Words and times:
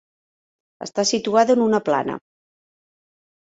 Està 0.85 1.05
situada 1.11 1.57
en 1.59 1.63
una 1.67 1.83
plana. 1.93 2.19